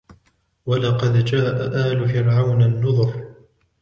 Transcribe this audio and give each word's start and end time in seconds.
ولقد 0.65 1.25
جاء 1.25 1.65
آل 1.91 2.09
فرعون 2.09 2.61
النذر 2.63 3.35